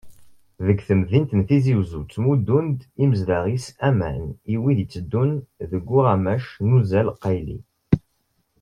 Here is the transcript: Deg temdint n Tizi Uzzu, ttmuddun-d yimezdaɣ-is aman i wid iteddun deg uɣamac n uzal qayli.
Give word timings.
Deg 0.65 0.79
temdint 0.87 1.31
n 1.39 1.41
Tizi 1.47 1.73
Uzzu, 1.79 2.01
ttmuddun-d 2.03 2.79
yimezdaɣ-is 2.99 3.65
aman 3.87 4.23
i 4.53 4.55
wid 4.61 4.79
iteddun 4.83 5.31
deg 5.69 5.85
uɣamac 5.97 6.45
n 6.67 6.75
uzal 6.77 7.09
qayli. 7.23 7.59